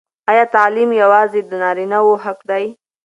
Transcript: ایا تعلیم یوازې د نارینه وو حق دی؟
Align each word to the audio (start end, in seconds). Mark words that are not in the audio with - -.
ایا 0.31 0.43
تعلیم 0.55 0.89
یوازې 1.01 1.39
د 1.49 1.51
نارینه 1.63 1.99
وو 2.05 2.13
حق 2.23 2.39
دی؟ 2.49 2.65